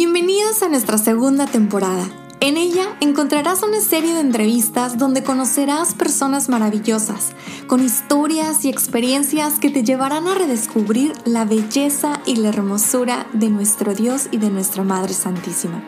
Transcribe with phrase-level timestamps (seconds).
[0.00, 2.08] Bienvenidos a nuestra segunda temporada.
[2.38, 7.32] En ella encontrarás una serie de entrevistas donde conocerás personas maravillosas,
[7.66, 13.48] con historias y experiencias que te llevarán a redescubrir la belleza y la hermosura de
[13.48, 15.82] nuestro Dios y de nuestra Madre Santísima.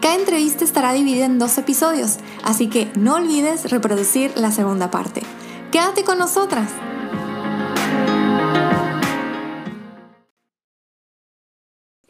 [0.00, 5.22] Cada entrevista estará dividida en dos episodios, así que no olvides reproducir la segunda parte.
[5.70, 6.72] Quédate con nosotras.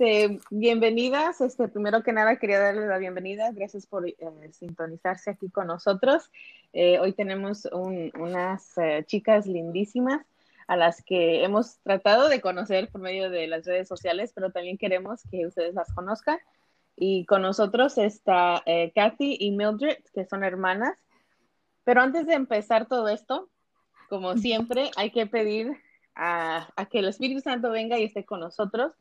[0.04, 1.40] Este, bienvenidas.
[1.40, 3.50] Este, primero que nada, quería darles la bienvenida.
[3.52, 4.14] Gracias por eh,
[4.52, 6.30] sintonizarse aquí con nosotros.
[6.74, 10.20] Eh, hoy tenemos unas eh, chicas lindísimas
[10.66, 14.76] a las que hemos tratado de conocer por medio de las redes sociales, pero también
[14.76, 16.38] queremos que ustedes las conozcan.
[16.96, 18.62] Y con nosotros está
[18.94, 20.98] Kathy y Mildred, que son hermanas.
[21.84, 23.48] Pero antes de empezar todo esto,
[24.10, 25.72] como siempre, hay que pedir
[26.14, 28.92] a, a que el Espíritu Santo venga y esté con nosotros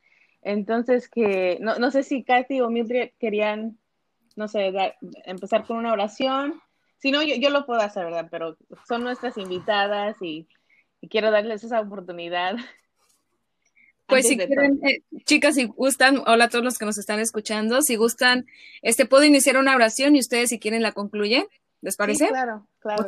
[0.44, 3.78] entonces, que no, no sé si Kathy o Mildred querían,
[4.36, 4.74] no sé,
[5.26, 6.62] empezar con una oración.
[6.98, 8.28] Si no, yo, yo, lo puedo hacer, ¿verdad?
[8.30, 10.48] Pero son nuestras invitadas y,
[11.10, 12.56] quiero darles esa oportunidad.
[14.06, 17.82] Pues si quieren, eh, chicas, si gustan, hola a todos los que nos están escuchando,
[17.82, 18.46] si gustan,
[18.82, 21.46] este, puedo iniciar una oración y ustedes si quieren la concluyen,
[21.82, 22.28] ¿les parece?
[22.28, 23.08] claro, claro.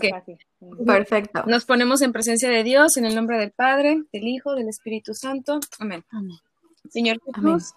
[0.85, 1.43] Perfecto.
[1.47, 5.13] Nos ponemos en presencia de Dios, en el nombre del Padre, del Hijo, del Espíritu
[5.13, 5.59] Santo.
[5.79, 6.05] Amén.
[6.11, 6.39] Amén.
[6.89, 7.73] Señor Jesús,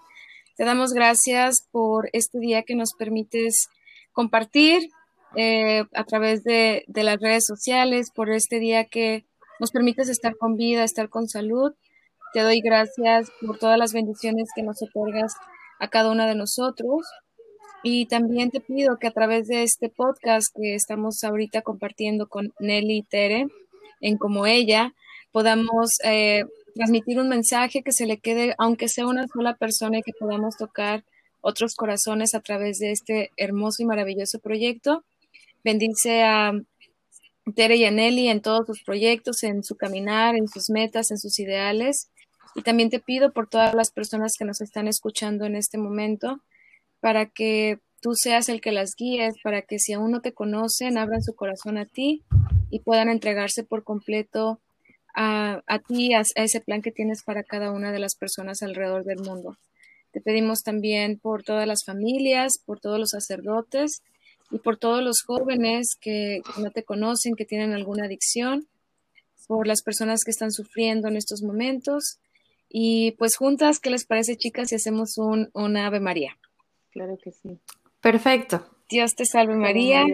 [0.57, 3.69] te damos gracias por este día que nos permites
[4.13, 4.91] compartir
[5.37, 9.25] eh, a través de, las redes sociales, por este día que
[9.61, 11.73] nos permites estar con vida, estar con salud.
[12.33, 15.33] Te doy gracias por todas las bendiciones que nos otorgas
[15.79, 17.07] a cada una de nosotros.
[17.83, 22.53] Y también te pido que a través de este podcast que estamos ahorita compartiendo con
[22.59, 23.47] Nelly y Tere,
[24.01, 24.95] en como ella,
[25.31, 26.45] podamos eh,
[26.79, 30.57] transmitir un mensaje que se le quede, aunque sea una sola persona y que podamos
[30.57, 31.05] tocar
[31.41, 35.03] otros corazones a través de este hermoso y maravilloso proyecto.
[35.65, 36.53] Bendice a
[37.57, 41.19] Tere y a Nelly en todos sus proyectos, en su caminar, en sus metas, en
[41.19, 42.11] sus ideales.
[42.55, 46.41] Y también te pido por todas las personas que nos están escuchando en este momento,
[47.01, 50.97] para que tú seas el que las guíes, para que si aún no te conocen,
[50.97, 52.23] abran su corazón a ti
[52.71, 54.61] y puedan entregarse por completo
[55.15, 59.21] a, ti, a, ese plan que tienes para cada una de las personas alrededor del
[59.21, 59.57] mundo.
[60.13, 64.03] Te pedimos también por todas las familias, por todos los sacerdotes
[64.51, 68.67] y por todos los jóvenes que no te conocen, que tienen alguna adicción,
[69.47, 72.19] por las personas que están sufriendo en estos momentos.
[72.69, 76.37] Y pues juntas, ¿qué les parece, chicas, si hacemos un, una Ave María?
[76.91, 77.59] Claro que sí.
[78.01, 78.78] Perfecto.
[78.89, 80.05] Dios te salve María.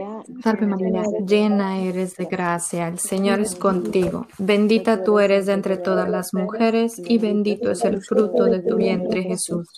[0.42, 4.26] Salve María, llena eres de gracia, el Señor es contigo.
[4.38, 8.76] Bendita tú eres de entre todas las mujeres y bendito es el fruto de tu
[8.76, 9.68] vientre Jesús.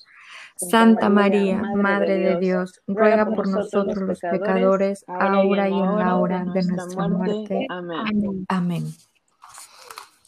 [0.56, 6.44] Santa María, Madre de Dios, ruega por nosotros los pecadores, ahora y en la hora
[6.46, 7.66] de nuestra muerte.
[7.68, 8.46] Amén.
[8.48, 8.84] Amén.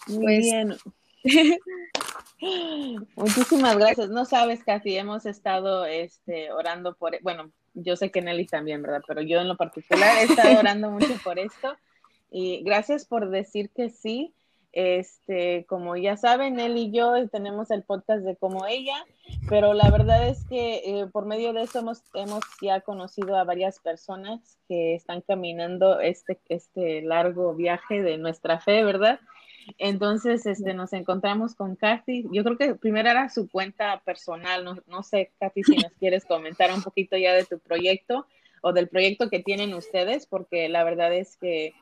[0.08, 0.76] Muy pues bien.
[3.16, 4.10] Muchísimas gracias.
[4.10, 9.02] No sabes, casi hemos estado este, orando por, bueno, yo sé que Nelly también, ¿verdad?
[9.06, 11.76] Pero yo en lo particular he estado orando mucho por esto.
[12.30, 14.34] Y gracias por decir que sí.
[14.72, 19.02] Este, como ya saben, Nelly y yo tenemos el podcast de Como Ella,
[19.48, 23.44] pero la verdad es que eh, por medio de eso hemos, hemos ya conocido a
[23.44, 29.20] varias personas que están caminando este, este largo viaje de nuestra fe, ¿verdad?
[29.76, 32.24] Entonces, este, nos encontramos con Kathy.
[32.32, 34.64] Yo creo que primero era su cuenta personal.
[34.64, 38.26] No, no sé, Kathy, si nos quieres comentar un poquito ya de tu proyecto
[38.62, 41.74] o del proyecto que tienen ustedes, porque la verdad es que,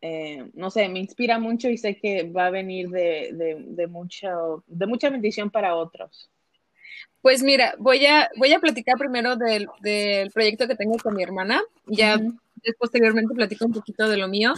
[0.00, 3.86] eh, no sé, me inspira mucho y sé que va a venir de, de, de,
[3.86, 6.30] mucho, de mucha bendición para otros.
[7.20, 11.22] Pues mira, voy a, voy a platicar primero del, del proyecto que tengo con mi
[11.22, 11.62] hermana.
[11.86, 12.18] Ya
[12.78, 14.54] posteriormente platico un poquito de lo mío.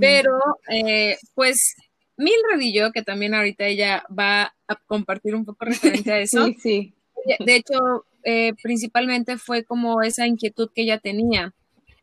[0.00, 0.38] Pero,
[0.68, 1.76] eh, pues
[2.16, 6.46] Mildred y yo, que también ahorita ella va a compartir un poco referente a eso.
[6.46, 6.92] sí, sí.
[7.40, 11.54] De hecho, eh, principalmente fue como esa inquietud que ella tenía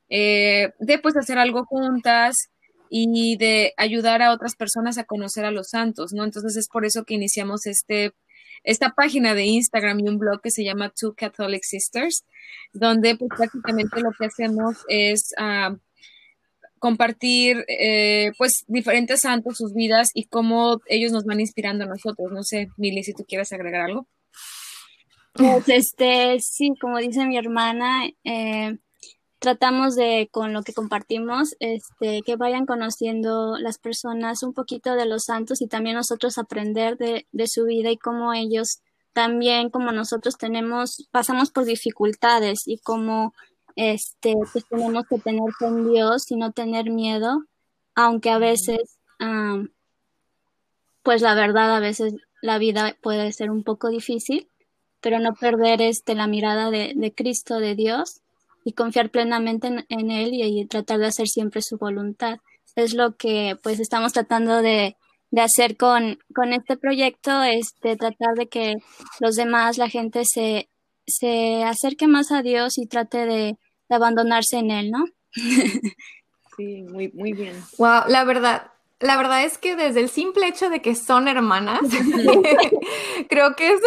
[0.10, 2.50] eh, de pues hacer algo juntas
[2.90, 6.24] y de ayudar a otras personas a conocer a los santos, ¿no?
[6.24, 8.14] Entonces es por eso que iniciamos este
[8.64, 12.24] esta página de Instagram y un blog que se llama Two Catholic Sisters,
[12.72, 15.76] donde pues prácticamente lo que hacemos es uh,
[16.84, 22.30] compartir eh, pues diferentes santos, sus vidas y cómo ellos nos van inspirando a nosotros.
[22.34, 24.06] No sé, Mili, si tú quieres agregar algo.
[25.32, 28.80] Pues este, sí, como dice mi hermana, eh,
[29.40, 35.06] tratamos de, con lo que compartimos, este, que vayan conociendo las personas un poquito de
[35.06, 38.82] los santos y también nosotros aprender de, de su vida y cómo ellos
[39.14, 43.34] también como nosotros tenemos, pasamos por dificultades y como
[43.76, 47.44] este, pues tenemos que tener fe en Dios y no tener miedo,
[47.96, 49.00] aunque a veces,
[51.02, 54.48] pues la verdad, a veces la vida puede ser un poco difícil,
[55.02, 58.22] pero no perder este, la mirada de, de Cristo, de Dios,
[58.64, 62.40] y confiar plenamente en, Él y, tratar de hacer siempre su voluntad.
[62.76, 64.96] Es lo que pues estamos tratando de,
[65.32, 68.76] de hacer con, con este proyecto, este, tratar de que
[69.20, 70.70] los demás, la gente se,
[71.08, 73.58] se acerque más a Dios y trate de,
[73.90, 75.06] de abandonarse en Él, ¿no?
[76.56, 77.56] Sí, muy, muy bien.
[77.80, 81.82] Wow, la verdad, la verdad es que desde el simple hecho de que son hermanas,
[83.30, 83.82] creo que es,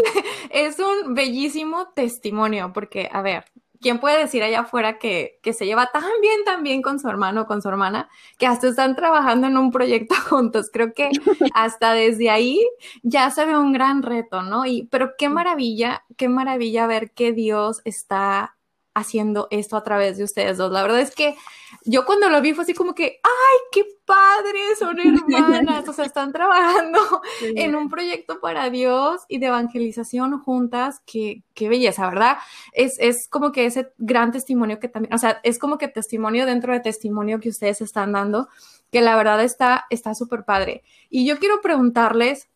[0.50, 3.44] es, un bellísimo testimonio, porque, a ver,
[3.86, 7.08] ¿quién puede decir allá afuera que, que, se lleva tan bien, tan bien con su
[7.08, 10.70] hermano o con su hermana, que hasta están trabajando en un proyecto juntos?
[10.72, 11.08] Creo que
[11.54, 12.66] hasta desde ahí
[13.04, 14.66] ya se ve un gran reto, ¿no?
[14.66, 18.55] Y, pero qué maravilla, qué maravilla ver que Dios está
[18.96, 20.72] haciendo esto a través de ustedes dos.
[20.72, 21.36] La verdad es que
[21.84, 24.74] yo cuando lo vi fue así como que, ¡ay, qué padre!
[24.78, 26.98] Son hermanas, o sea, están trabajando
[27.42, 31.02] en un proyecto para Dios y de evangelización juntas.
[31.04, 32.38] Qué, qué belleza, ¿verdad?
[32.72, 36.46] Es, es como que ese gran testimonio que también, o sea, es como que testimonio
[36.46, 38.48] dentro de testimonio que ustedes están dando,
[38.90, 40.82] que la verdad está súper padre.
[41.10, 42.48] Y yo quiero preguntarles,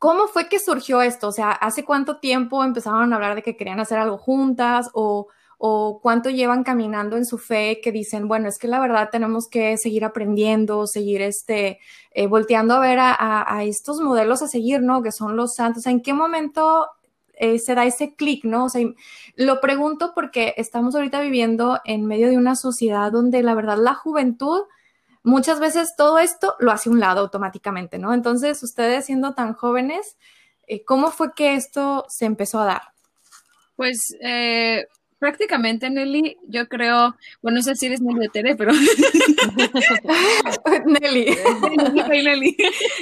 [0.00, 1.28] ¿Cómo fue que surgió esto?
[1.28, 4.88] O sea, ¿hace cuánto tiempo empezaron a hablar de que querían hacer algo juntas?
[4.94, 5.28] ¿O
[5.62, 9.46] o cuánto llevan caminando en su fe que dicen, bueno, es que la verdad tenemos
[9.46, 11.80] que seguir aprendiendo, seguir este,
[12.12, 15.02] eh, volteando a ver a, estos modelos a seguir, ¿no?
[15.02, 15.84] Que son los santos.
[15.84, 16.88] ¿En qué momento
[17.34, 18.64] eh, se da ese clic, ¿no?
[18.64, 18.82] O sea,
[19.36, 23.92] lo pregunto porque estamos ahorita viviendo en medio de una sociedad donde la verdad la
[23.92, 24.62] juventud
[25.22, 28.14] muchas veces todo esto lo hace un lado automáticamente, ¿no?
[28.14, 30.16] Entonces, ustedes siendo tan jóvenes,
[30.66, 32.82] eh, ¿cómo fue que esto se empezó a dar?
[33.76, 34.16] Pues
[35.20, 38.72] prácticamente, Nelly, yo creo, bueno, no sé si eres Nelly de Tere, pero...
[40.86, 41.36] Nelly.
[42.08, 42.56] Nelly.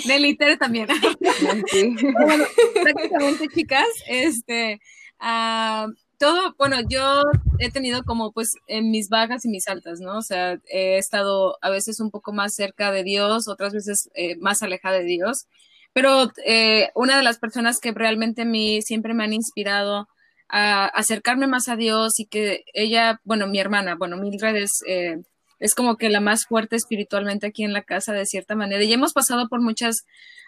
[0.07, 0.89] Nelly, Tere también.
[0.91, 2.45] bueno,
[2.83, 4.81] prácticamente, chicas, este...
[5.21, 7.23] Uh, todo, bueno, yo
[7.59, 10.19] he tenido como pues en mis bajas y mis altas, ¿no?
[10.19, 14.37] O sea, he estado a veces un poco más cerca de Dios, otras veces eh,
[14.37, 15.47] más alejada de Dios,
[15.93, 20.09] pero eh, una de las personas que realmente a mí siempre me han inspirado
[20.49, 25.19] a acercarme más a Dios y que ella, bueno, mi hermana, bueno, Mildred es, eh,
[25.59, 28.83] es como que la más fuerte espiritualmente aquí en la casa de cierta manera.
[28.83, 30.05] Y hemos pasado por muchas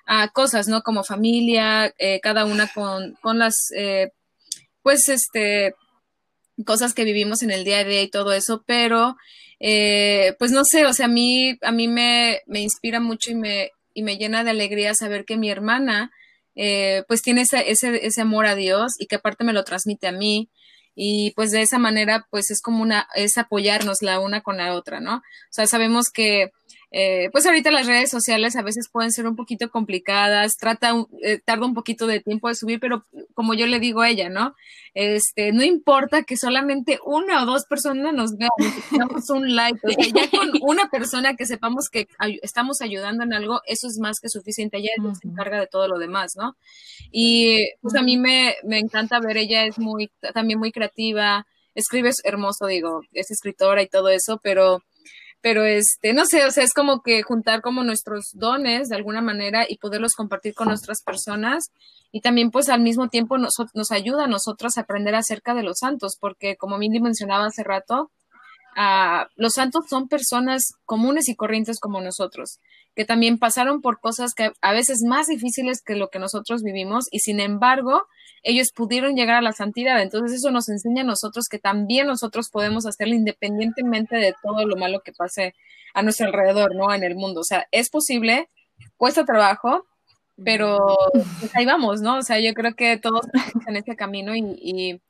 [0.06, 0.82] ah, cosas, ¿no?
[0.82, 4.12] Como familia, eh, cada una con, con las, eh,
[4.82, 5.74] pues, este,
[6.64, 9.16] cosas que vivimos en el día a día y todo eso, pero,
[10.38, 13.70] pues no sé, o sea, a mí, a mí me, me inspira mucho y me,
[13.94, 16.10] y me llena de alegría saber que mi hermana,
[16.54, 20.06] eh, pues tiene ese, ese, ese amor a Dios y que aparte me lo transmite
[20.06, 20.50] a mí
[20.94, 24.74] y pues de esa manera pues es como una, es apoyarnos la una con la
[24.74, 25.16] otra, ¿no?
[25.16, 26.50] O sea, sabemos que
[26.92, 30.92] eh, pues ahorita las redes sociales a veces pueden ser un poquito complicadas, trata,
[31.22, 33.04] eh, tarda un poquito de tiempo de subir, pero
[33.34, 34.56] como yo le digo a ella, ¿no?
[34.94, 38.50] Este, no importa que solamente una o dos personas nos vean,
[38.90, 42.08] damos un like, o sea, ya con una persona que sepamos que
[42.42, 44.90] estamos ayudando en algo, eso es más que suficiente, ella
[45.20, 46.56] se encarga de todo lo demás, ¿no?
[47.12, 52.10] Y pues a mí me, me encanta ver, ella es muy, también muy creativa, escribe
[52.24, 54.82] hermoso, digo, es escritora y todo eso, pero
[55.42, 59.22] pero este, no sé, o sea, es como que juntar como nuestros dones de alguna
[59.22, 61.70] manera y poderlos compartir con nuestras personas.
[62.12, 65.62] Y también pues al mismo tiempo nos, nos ayuda a nosotros a aprender acerca de
[65.62, 68.10] los santos, porque como Mindy mencionaba hace rato,
[68.76, 72.58] uh, los santos son personas comunes y corrientes como nosotros,
[72.94, 77.06] que también pasaron por cosas que a veces más difíciles que lo que nosotros vivimos
[77.10, 78.02] y sin embargo
[78.42, 80.00] ellos pudieron llegar a la santidad.
[80.02, 84.76] Entonces eso nos enseña a nosotros que también nosotros podemos hacerlo independientemente de todo lo
[84.76, 85.54] malo que pase
[85.94, 86.92] a nuestro alrededor, ¿no?
[86.92, 87.40] En el mundo.
[87.40, 88.48] O sea, es posible,
[88.96, 89.86] cuesta trabajo,
[90.44, 90.96] pero
[91.38, 92.18] pues ahí vamos, ¿no?
[92.18, 93.26] O sea, yo creo que todos
[93.66, 95.00] en este camino y, y,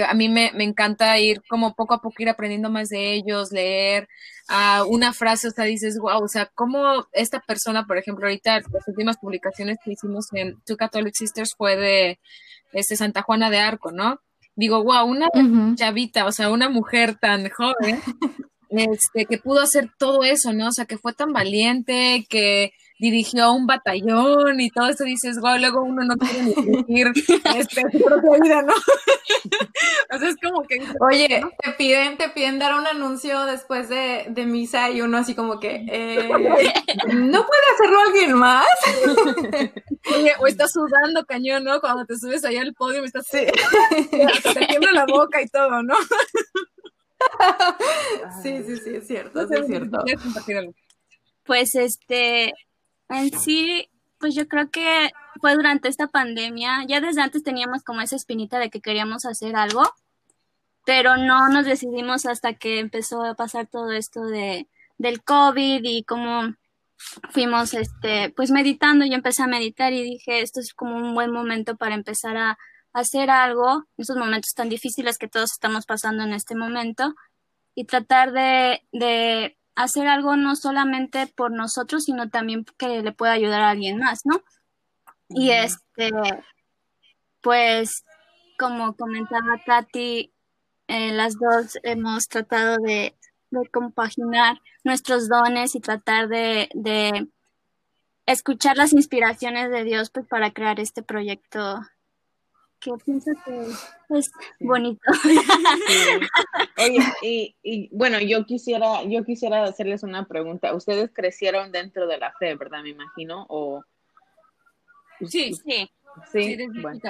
[0.00, 3.52] a mí me, me, encanta ir como poco a poco ir aprendiendo más de ellos,
[3.52, 4.08] leer
[4.48, 8.60] uh, una frase, o sea, dices, wow, o sea, cómo esta persona, por ejemplo, ahorita
[8.60, 12.18] las últimas publicaciones que hicimos en Two Catholic Sisters fue de
[12.72, 14.20] este, Santa Juana de Arco, ¿no?
[14.56, 15.28] Digo, wow, una
[15.76, 18.00] chavita, o sea, una mujer tan joven,
[18.70, 20.68] este, que pudo hacer todo eso, ¿no?
[20.68, 25.56] O sea, que fue tan valiente, que dirigió un batallón y todo eso, dices, wow,
[25.58, 27.12] luego uno no quiere ni dirigir
[27.56, 28.72] este, su propia vida, ¿no?
[30.14, 30.82] o sea, es como que...
[31.00, 35.34] Oye, te piden, te piden dar un anuncio después de, de misa y uno así
[35.34, 38.66] como que, eh, ¿no puede hacerlo alguien más?
[40.14, 41.80] Oye, o estás sudando cañón, ¿no?
[41.80, 43.26] Cuando te subes allá al podio, estás...
[43.28, 43.46] Sí.
[44.54, 45.94] Te tiembla la boca y todo, ¿no?
[48.42, 50.04] sí, sí, sí, es cierto, es cierto.
[51.44, 52.54] Pues este,
[53.08, 53.88] en sí,
[54.18, 55.10] pues yo creo que
[55.40, 59.56] fue durante esta pandemia, ya desde antes teníamos como esa espinita de que queríamos hacer
[59.56, 59.82] algo,
[60.84, 66.02] pero no nos decidimos hasta que empezó a pasar todo esto de, del COVID y
[66.04, 66.54] como
[67.30, 71.30] fuimos este pues meditando, yo empecé a meditar y dije, esto es como un buen
[71.30, 72.58] momento para empezar a,
[72.94, 77.14] hacer algo en esos momentos tan difíciles que todos estamos pasando en este momento
[77.74, 83.32] y tratar de, de hacer algo no solamente por nosotros, sino también que le pueda
[83.32, 84.42] ayudar a alguien más, ¿no?
[85.28, 86.10] Y este,
[87.40, 88.04] pues,
[88.58, 90.34] como comentaba Katy,
[90.88, 93.14] eh, las dos hemos tratado de,
[93.72, 97.28] compaginar nuestros dones y tratar de, de,
[98.26, 101.82] escuchar las inspiraciones de Dios pues, para crear este proyecto
[102.80, 103.66] que pienso que
[104.18, 104.30] es
[104.60, 105.00] bonito.
[106.78, 110.74] Oye, y, y, bueno, yo quisiera, yo quisiera hacerles una pregunta.
[110.74, 112.82] Ustedes crecieron dentro de la fe, ¿verdad?
[112.82, 113.82] Me imagino, o
[115.26, 115.90] sí, sí.
[116.32, 117.00] Sí, bueno.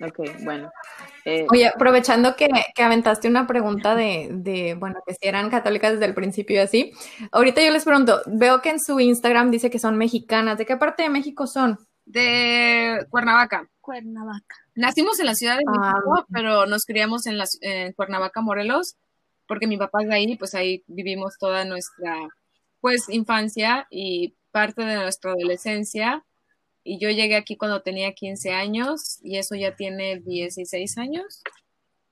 [0.00, 0.70] Ok, bueno.
[1.24, 5.92] Eh, Oye, aprovechando que, que, aventaste una pregunta de, de, bueno, que si eran católicas
[5.92, 6.92] desde el principio y así,
[7.32, 10.76] ahorita yo les pregunto, veo que en su Instagram dice que son mexicanas, ¿de qué
[10.76, 11.78] parte de México son?
[12.10, 13.68] De Cuernavaca.
[13.80, 14.56] Cuernavaca.
[14.74, 18.96] Nacimos en la Ciudad de ah, México, pero nos criamos en, la, en Cuernavaca, Morelos,
[19.46, 22.16] porque mi papá es de ahí, pues ahí vivimos toda nuestra,
[22.80, 26.24] pues, infancia y parte de nuestra adolescencia.
[26.82, 31.42] Y yo llegué aquí cuando tenía 15 años y eso ya tiene 16 años.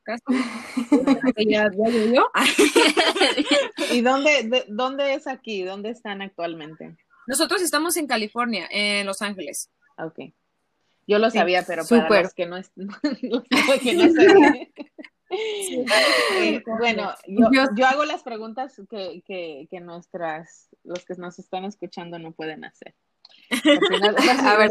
[0.05, 0.23] Casi.
[1.49, 1.69] ya,
[3.91, 5.65] ¿Y dónde, dónde es aquí?
[5.65, 6.97] ¿Dónde están actualmente?
[7.27, 9.71] Nosotros estamos en California, en Los Ángeles.
[9.99, 10.33] Ok.
[11.07, 12.71] Yo lo sabía, pero para los que no, es,
[13.83, 14.09] que no.
[15.31, 21.67] Eh, bueno, yo, yo, hago las preguntas que, que, que, nuestras, los que nos están
[21.67, 22.95] escuchando no pueden hacer.
[23.51, 24.71] a ver,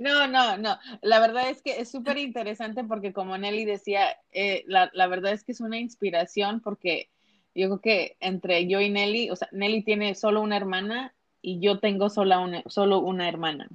[0.00, 0.78] no, no, no.
[1.00, 5.32] La verdad es que es súper interesante porque como Nelly decía, eh, la, la, verdad
[5.32, 7.10] es que es una inspiración porque
[7.54, 11.60] yo creo que entre yo y Nelly, o sea, Nelly tiene solo una hermana y
[11.60, 13.68] yo tengo sola una, solo una hermana.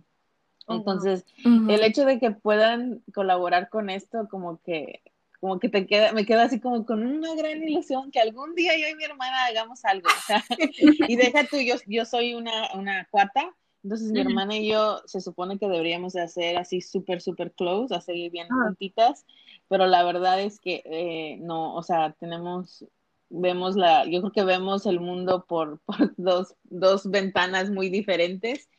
[0.69, 5.01] Entonces, el hecho de que puedan colaborar con esto, como que,
[5.39, 8.73] como que te queda, me queda así como con una gran ilusión que algún día
[8.77, 10.09] yo y mi hermana hagamos algo.
[11.07, 15.21] y deja tú, yo, yo soy una, una cuata, entonces mi hermana y yo se
[15.21, 19.25] supone que deberíamos de hacer así súper, súper close, a seguir bien juntitas,
[19.69, 22.83] pero la verdad es que eh, no, o sea, tenemos,
[23.29, 28.69] vemos la, yo creo que vemos el mundo por, por dos, dos ventanas muy diferentes.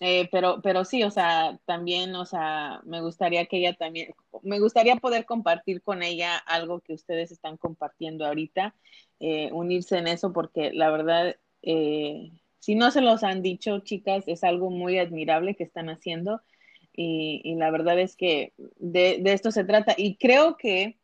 [0.00, 4.60] Eh, pero, pero sí, o sea, también, o sea, me gustaría que ella también, me
[4.60, 8.76] gustaría poder compartir con ella algo que ustedes están compartiendo ahorita,
[9.18, 12.30] eh, unirse en eso, porque la verdad, eh,
[12.60, 16.42] si no se los han dicho, chicas, es algo muy admirable que están haciendo.
[16.92, 19.94] Y, y la verdad es que de, de esto se trata.
[19.96, 20.98] Y creo que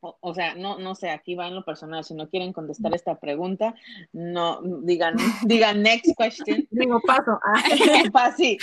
[0.00, 3.18] o, sea, no, no sé, aquí va en lo personal, si no quieren contestar esta
[3.18, 3.74] pregunta,
[4.12, 6.66] no, digan, digan next question.
[6.70, 7.38] Digo, paso.
[7.44, 8.32] Ah.
[8.36, 8.58] sí,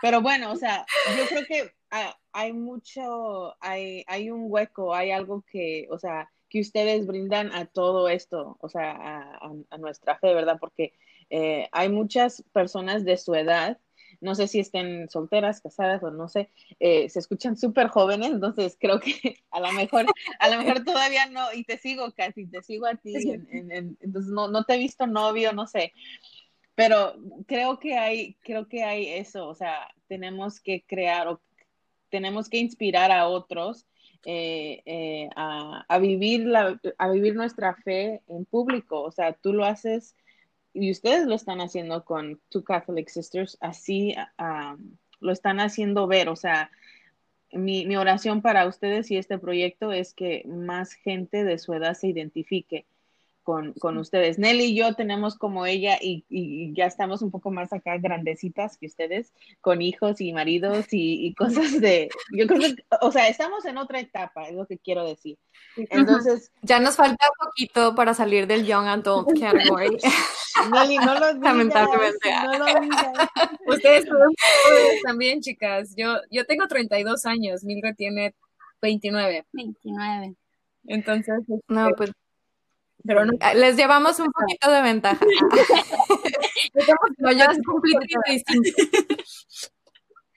[0.00, 1.72] Pero bueno, o sea, yo creo que
[2.32, 7.66] hay mucho, hay, hay un hueco, hay algo que, o sea, que ustedes brindan a
[7.66, 10.56] todo esto, o sea, a, a nuestra fe, ¿verdad?
[10.58, 10.94] Porque
[11.30, 13.78] eh, hay muchas personas de su edad
[14.20, 18.76] no sé si estén solteras, casadas o no sé, eh, se escuchan súper jóvenes, entonces
[18.78, 19.12] creo que
[19.50, 20.06] a lo mejor,
[20.38, 24.48] a lo mejor todavía no, y te sigo casi, te sigo a ti, entonces no,
[24.48, 25.92] no te he visto novio, no sé,
[26.74, 27.14] pero
[27.46, 31.40] creo que hay, creo que hay eso, o sea, tenemos que crear o
[32.10, 33.86] tenemos que inspirar a otros
[34.26, 39.00] eh, eh, a, a, vivir la, a vivir nuestra fe en público.
[39.00, 40.14] O sea, tú lo haces
[40.72, 44.14] y ustedes lo están haciendo con Two Catholic Sisters, así
[45.20, 46.70] lo están haciendo ver, o sea,
[47.52, 51.94] mi, mi, oración para ustedes y este proyecto es que más gente de su edad
[51.94, 52.86] se identifique
[53.50, 54.38] con, con, ustedes.
[54.38, 58.78] Nelly y yo tenemos como ella y, y, ya estamos un poco más acá grandecitas
[58.78, 63.64] que ustedes, con hijos y maridos y, cosas de, yo creo que, o sea, estamos
[63.64, 65.36] en otra etapa, es lo que quiero decir.
[65.76, 69.98] Entonces, ya nos falta un poquito para salir del young adult category.
[70.70, 72.30] Nelly, no lo digas, Lamentablemente.
[72.44, 74.04] No lo Ustedes
[75.02, 75.92] también, chicas.
[75.96, 78.36] Yo, yo tengo 32 años, Mildred tiene
[78.80, 79.44] 29.
[79.52, 80.36] 29.
[80.86, 81.34] Entonces,
[81.68, 82.12] no, este, pues
[83.04, 85.26] pero les llevamos un poquito de ventaja.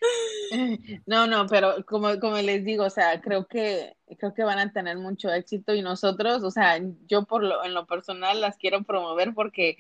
[1.06, 4.72] no, no, pero como, como les digo, o sea, creo que creo que van a
[4.72, 8.84] tener mucho éxito y nosotros, o sea, yo por lo en lo personal las quiero
[8.84, 9.78] promover porque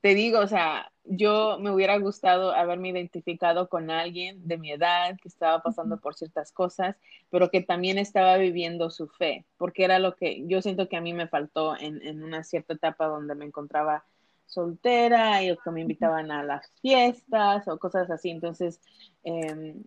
[0.00, 5.16] te digo, o sea, yo me hubiera gustado haberme identificado con alguien de mi edad
[5.20, 6.96] que estaba pasando por ciertas cosas,
[7.30, 11.02] pero que también estaba viviendo su fe, porque era lo que yo siento que a
[11.02, 14.04] mí me faltó en, una cierta etapa donde me encontraba
[14.46, 18.30] soltera y que me invitaban a las fiestas o cosas así.
[18.30, 18.80] Entonces,
[19.24, 19.82] em,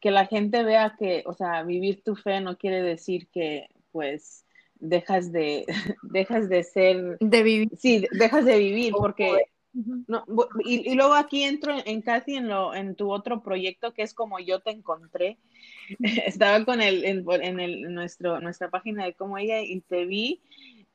[0.00, 4.44] que la gente vea que, o sea, vivir tu fe no quiere decir que, pues,
[4.74, 5.66] dejas de,
[6.02, 7.18] dejas de ser...
[7.20, 7.68] De vivir.
[7.76, 9.46] Sí, dejas de vivir porque...
[10.06, 10.24] No,
[10.64, 14.38] y, luego aquí entro en casi en lo en tu otro proyecto que es como
[14.40, 15.38] yo te encontré.
[16.26, 20.40] Estaba con el en, el nuestro nuestra página de como ella y te vi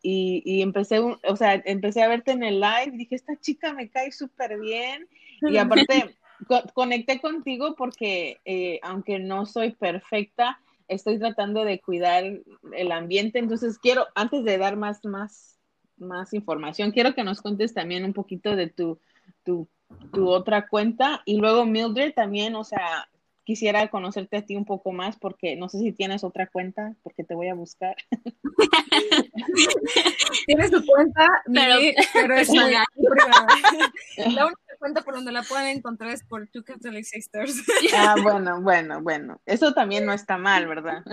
[0.01, 3.89] y, y empecé o sea, empecé a verte en el live, dije, esta chica me
[3.89, 5.07] cae súper bien
[5.41, 6.15] y aparte
[6.73, 12.23] conecté contigo porque eh, aunque no soy perfecta, estoy tratando de cuidar
[12.75, 15.52] el ambiente, entonces quiero, antes de dar más, más,
[15.97, 18.99] más información, quiero que nos cuentes también un poquito de tu,
[19.43, 19.67] tu,
[20.11, 23.07] tu otra cuenta y luego Mildred también, o sea,
[23.43, 27.23] quisiera conocerte a ti un poco más porque no sé si tienes otra cuenta porque
[27.23, 27.95] te voy a buscar.
[30.47, 31.75] tienes tu cuenta, pero,
[32.13, 32.85] pero es la
[34.45, 37.61] única cuenta por donde la pueden encontrar es por Two Catholic Sisters.
[37.95, 39.41] Ah, bueno, bueno, bueno.
[39.45, 41.03] Eso también no está mal, ¿verdad?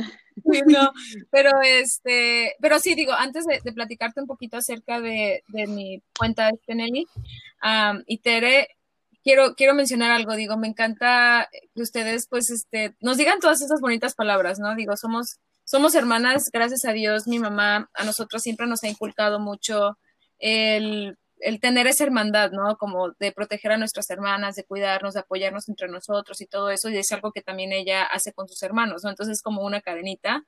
[0.67, 0.93] No,
[1.31, 6.75] pero este, pero sí, digo, antes de, platicarte un poquito acerca de, mi cuenta de
[6.75, 7.07] Nelly,
[8.07, 8.69] y Tere,
[9.23, 13.81] quiero, quiero mencionar algo, digo, me encanta que ustedes, pues, este, nos digan todas esas
[13.81, 14.75] bonitas palabras, ¿no?
[14.75, 19.39] Digo, somos, somos hermanas, gracias a Dios, mi mamá a nosotros siempre nos ha inculcado
[19.41, 19.99] mucho
[20.39, 22.77] el, el tener esa hermandad, ¿no?
[22.77, 26.89] Como de proteger a nuestras hermanas, de cuidarnos, de apoyarnos entre nosotros y todo eso,
[26.91, 29.11] y es algo que también ella hace con sus hermanos, ¿no?
[29.11, 30.45] Entonces es como una cadenita.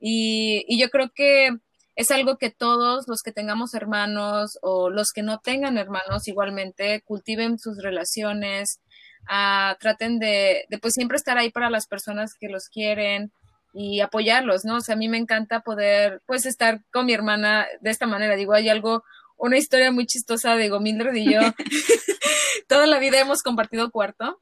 [0.00, 1.50] Y, y yo creo que
[1.96, 7.02] es algo que todos los que tengamos hermanos o los que no tengan hermanos igualmente
[7.02, 8.80] cultiven sus relaciones,
[9.30, 13.32] uh, traten de, de, pues siempre estar ahí para las personas que los quieren
[13.72, 14.76] y apoyarlos, ¿no?
[14.76, 18.36] O sea, a mí me encanta poder pues estar con mi hermana de esta manera.
[18.36, 19.04] Digo, hay algo,
[19.44, 21.40] una historia muy chistosa de Gomildred y yo.
[22.68, 24.40] Toda la vida hemos compartido cuarto.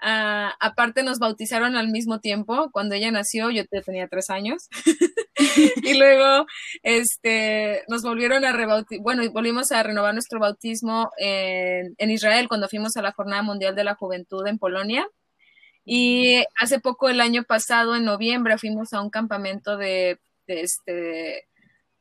[0.00, 2.70] Uh, aparte nos bautizaron al mismo tiempo.
[2.72, 4.68] Cuando ella nació, yo tenía tres años.
[5.82, 6.46] y luego,
[6.82, 12.68] este, nos volvieron a rebautizar, bueno, volvimos a renovar nuestro bautismo en, en, Israel cuando
[12.68, 15.06] fuimos a la Jornada Mundial de la Juventud en Polonia.
[15.84, 21.47] Y hace poco, el año pasado, en noviembre, fuimos a un campamento de, de este,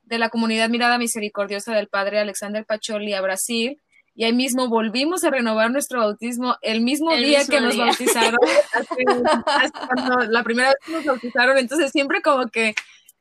[0.08, 3.82] de la comunidad Mirada Misericordiosa del Padre Alexander Pacholi a Brasil
[4.16, 8.40] y ahí mismo volvimos a renovar nuestro bautismo el mismo día que nos bautizaron,
[10.30, 12.74] la primera vez que nos bautizaron, entonces siempre como que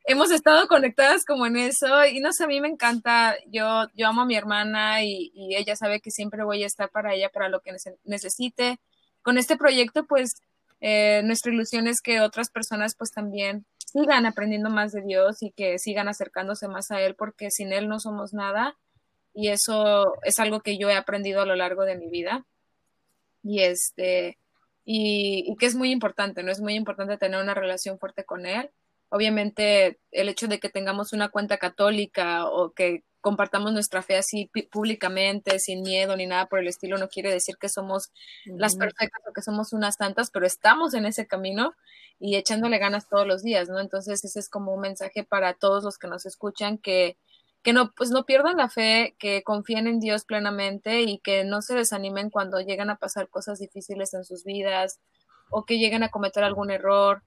[0.05, 4.07] hemos estado conectadas como en eso y no sé, a mí me encanta, yo, yo
[4.07, 7.49] amo a mi hermana y, ella sabe que siempre voy a estar para ella, para
[7.49, 7.73] lo que
[8.05, 8.79] necesite.
[9.21, 10.31] Con este proyecto, pues,
[10.79, 15.51] eh, nuestra ilusión es que otras personas pues también sigan aprendiendo más de Dios y
[15.51, 18.77] que sigan acercándose más a Él, porque sin Él no somos nada
[19.33, 22.45] y eso es algo que yo he aprendido a lo largo de mi vida
[23.43, 24.39] y este
[24.83, 26.51] y, que es muy importante, ¿no?
[26.51, 28.71] Es muy importante tener una relación fuerte con él.
[29.09, 34.49] Obviamente el hecho de que tengamos una cuenta católica o que compartamos nuestra fe así
[34.71, 38.13] públicamente, sin miedo ni nada por el estilo, no quiere decir que somos
[38.45, 41.73] las perfectas o que somos unas tantas, pero estamos en ese camino
[42.21, 43.81] y echándole ganas todos los días, ¿no?
[43.81, 47.17] Entonces ese es como un mensaje para todos los que nos escuchan que
[47.63, 51.61] que no, pues no pierdan la fe, que confíen en Dios plenamente y que no
[51.61, 55.01] se desanimen cuando llegan a pasar cosas difíciles en sus vidas
[55.49, 57.23] o que lleguen a cometer algún error.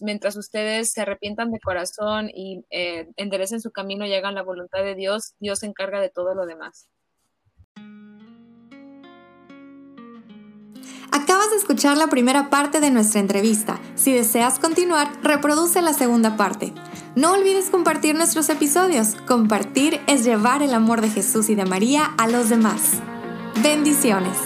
[0.00, 4.82] Mientras ustedes se arrepientan de corazón y eh, enderecen su camino y hagan la voluntad
[4.82, 6.88] de Dios, Dios se encarga de todo lo demás.
[11.12, 13.78] Acabas de escuchar la primera parte de nuestra entrevista.
[13.94, 16.72] Si deseas continuar, reproduce la segunda parte.
[17.14, 19.16] No olvides compartir nuestros episodios.
[19.26, 23.02] Compartir es llevar el amor de Jesús y de María a los demás.
[23.62, 24.38] Bendiciones.